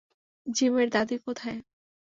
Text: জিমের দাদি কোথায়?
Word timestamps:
জিমের 0.47 0.87
দাদি 0.89 1.15
কোথায়? 1.25 1.59